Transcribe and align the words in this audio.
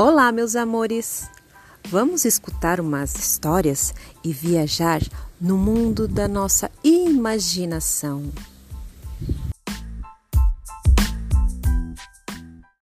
Olá, 0.00 0.30
meus 0.30 0.54
amores! 0.54 1.28
Vamos 1.88 2.24
escutar 2.24 2.80
umas 2.80 3.16
histórias 3.16 3.92
e 4.22 4.32
viajar 4.32 5.02
no 5.40 5.58
mundo 5.58 6.06
da 6.06 6.28
nossa 6.28 6.70
imaginação. 6.84 8.30